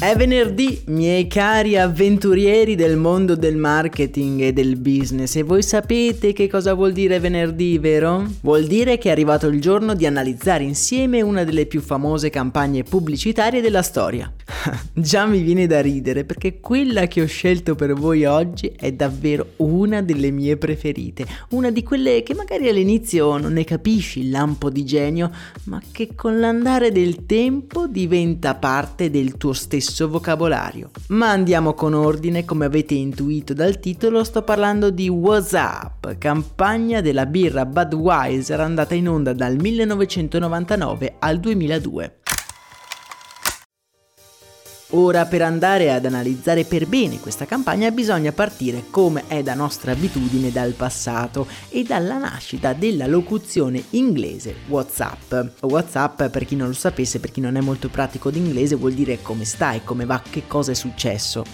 [0.00, 6.32] È venerdì, miei cari avventurieri del mondo del marketing e del business e voi sapete
[6.32, 8.26] che cosa vuol dire venerdì, vero?
[8.40, 12.82] Vuol dire che è arrivato il giorno di analizzare insieme una delle più famose campagne
[12.82, 14.32] pubblicitarie della storia.
[14.92, 19.52] Già mi viene da ridere perché quella che ho scelto per voi oggi è davvero
[19.56, 24.70] una delle mie preferite, una di quelle che magari all'inizio non ne capisci il lampo
[24.70, 25.30] di genio,
[25.64, 30.90] ma che con l'andare del tempo diventa parte del tuo stesso vocabolario.
[31.08, 37.26] Ma andiamo con ordine, come avete intuito dal titolo, sto parlando di WhatsApp, campagna della
[37.26, 42.19] birra Budweiser andata in onda dal 1999 al 2002.
[44.92, 49.92] Ora per andare ad analizzare per bene questa campagna bisogna partire come è da nostra
[49.92, 55.60] abitudine dal passato e dalla nascita della locuzione inglese WhatsApp.
[55.60, 59.22] WhatsApp per chi non lo sapesse, per chi non è molto pratico d'inglese vuol dire
[59.22, 61.44] come stai, come va, che cosa è successo.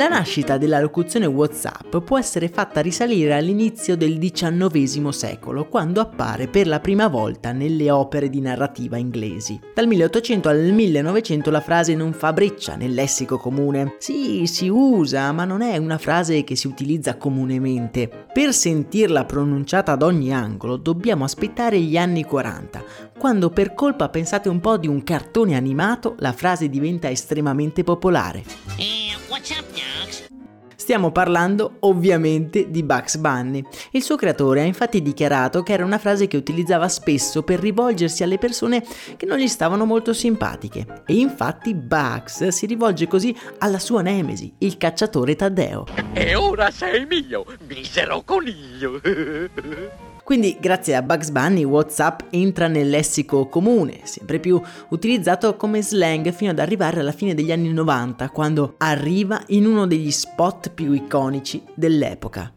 [0.00, 6.48] La nascita della locuzione WhatsApp può essere fatta risalire all'inizio del XIX secolo, quando appare
[6.48, 9.60] per la prima volta nelle opere di narrativa inglesi.
[9.74, 13.96] Dal 1800 al 1900 la frase non fa breccia nel lessico comune.
[13.98, 18.08] Sì, si usa, ma non è una frase che si utilizza comunemente.
[18.32, 22.82] Per sentirla pronunciata ad ogni angolo dobbiamo aspettare gli anni 40,
[23.18, 28.99] quando per colpa, pensate un po', di un cartone animato, la frase diventa estremamente popolare.
[29.40, 30.38] What's up now?
[30.76, 33.64] Stiamo parlando ovviamente di Bugs Bunny.
[33.92, 38.22] Il suo creatore ha infatti dichiarato che era una frase che utilizzava spesso per rivolgersi
[38.22, 38.84] alle persone
[39.16, 41.04] che non gli stavano molto simpatiche.
[41.06, 45.86] E infatti Bugs si rivolge così alla sua nemesi, il cacciatore Taddeo.
[46.12, 49.00] E ora sei mio, misero coniglio.
[50.30, 56.30] Quindi grazie a Bugs Bunny WhatsApp entra nel lessico comune, sempre più utilizzato come slang
[56.30, 60.92] fino ad arrivare alla fine degli anni 90, quando arriva in uno degli spot più
[60.92, 62.52] iconici dell'epoca.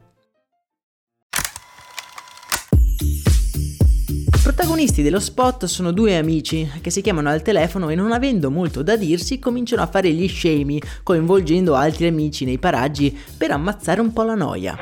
[4.43, 8.83] protagonisti dello spot sono due amici che si chiamano al telefono e non avendo molto
[8.83, 14.13] da dirsi cominciano a fare gli scemi, coinvolgendo altri amici nei paraggi per ammazzare un
[14.13, 14.77] po' la noia.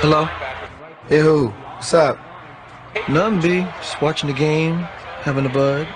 [0.00, 0.24] Hello?
[1.06, 1.48] Hey, who?
[1.48, 2.18] What's up?
[3.06, 3.60] Nothing, B.
[3.78, 4.78] Just watching the game,
[5.20, 5.86] having a bud.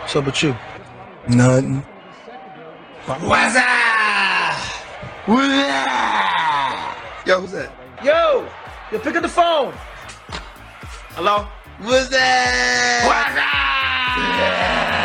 [0.00, 0.54] What's up with you?
[1.28, 1.76] Nothing.
[3.06, 4.58] What's up?
[5.24, 7.26] What's up?
[7.26, 7.72] Yo, who's that?
[8.04, 8.46] Yo!
[8.92, 9.72] Yo, pick up the phone!
[11.16, 11.46] Hello?
[11.80, 13.04] What's that?
[13.06, 14.97] What's up?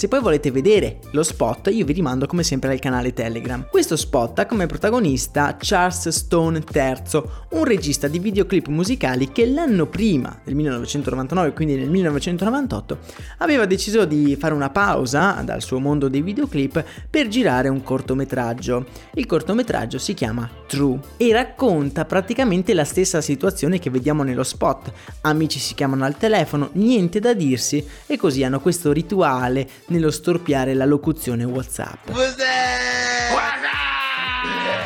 [0.00, 3.66] Se poi volete vedere lo spot, io vi rimando come sempre al canale Telegram.
[3.70, 9.84] Questo spot ha come protagonista Charles Stone III, un regista di videoclip musicali che l'anno
[9.88, 12.98] prima, nel 1999, quindi nel 1998,
[13.40, 18.86] aveva deciso di fare una pausa dal suo mondo dei videoclip per girare un cortometraggio.
[19.16, 24.92] Il cortometraggio si chiama True e racconta praticamente la stessa situazione che vediamo nello spot.
[25.20, 30.74] Amici si chiamano al telefono, niente da dirsi e così hanno questo rituale nello storpiare
[30.74, 32.08] la locuzione WhatsApp.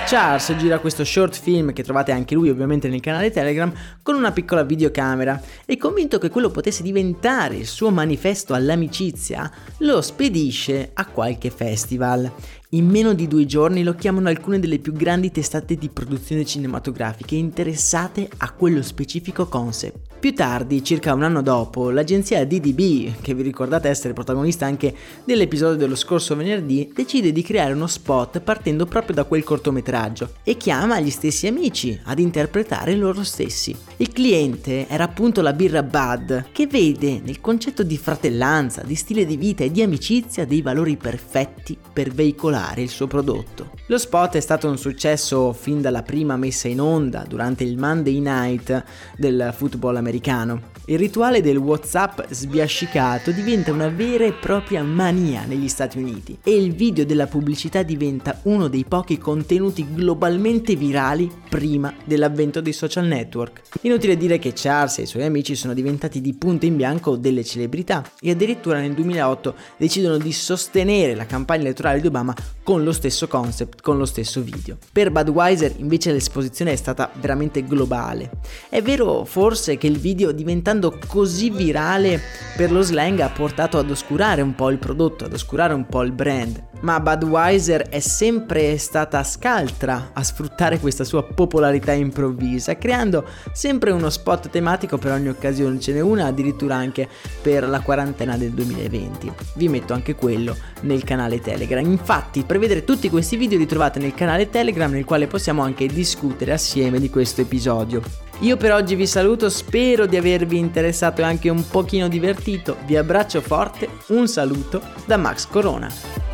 [0.06, 3.73] Charles gira questo short film che trovate anche lui ovviamente nel canale Telegram
[4.03, 10.03] con una piccola videocamera e convinto che quello potesse diventare il suo manifesto all'amicizia, lo
[10.03, 12.31] spedisce a qualche festival.
[12.71, 17.37] In meno di due giorni lo chiamano alcune delle più grandi testate di produzione cinematografiche
[17.37, 23.43] interessate a quello specifico concept Più tardi, circa un anno dopo, l'agenzia DDB, che vi
[23.43, 29.17] ricordate essere protagonista anche dell'episodio dello scorso venerdì, decide di creare uno spot partendo proprio
[29.17, 33.76] da quel cortometraggio e chiama gli stessi amici ad interpretare loro stessi.
[33.99, 39.26] Il cliente era appunto la birra Bud, che vede nel concetto di fratellanza, di stile
[39.26, 43.73] di vita e di amicizia dei valori perfetti per veicolare il suo prodotto.
[43.88, 48.21] Lo spot è stato un successo fin dalla prima messa in onda durante il Monday
[48.21, 48.85] Night
[49.19, 50.74] del football americano americano.
[50.87, 56.55] Il rituale del WhatsApp sbiascicato diventa una vera e propria mania negli Stati Uniti e
[56.55, 63.07] il video della pubblicità diventa uno dei pochi contenuti globalmente virali prima dell'avvento dei social
[63.07, 63.63] network.
[63.83, 67.45] Inutile dire che Charles e i suoi amici sono diventati di punto in bianco delle
[67.45, 72.93] celebrità e addirittura nel 2008 decidono di sostenere la campagna elettorale di Obama con lo
[72.93, 74.77] stesso concept, con lo stesso video.
[74.93, 78.31] Per Budweiser invece l'esposizione è stata veramente globale.
[78.69, 80.31] È vero forse che il video
[80.75, 82.21] diventando così virale
[82.56, 86.03] per lo slang ha portato ad oscurare un po' il prodotto, ad oscurare un po'
[86.03, 93.25] il brand, ma Budweiser è sempre stata scaltra a sfruttare questa sua popolarità improvvisa, creando
[93.53, 97.09] sempre uno spot tematico per ogni occasione, ce n'è una addirittura anche
[97.41, 99.33] per la quarantena del 2020.
[99.55, 101.85] Vi metto anche quello nel canale Telegram.
[101.85, 105.87] Infatti, per vedere tutti questi video li trovate nel canale Telegram nel quale possiamo anche
[105.87, 108.03] discutere assieme di questo episodio.
[108.41, 112.77] Io per oggi vi saluto, spero di avervi interessato e anche un pochino divertito.
[112.85, 116.34] Vi abbraccio forte, un saluto da Max Corona.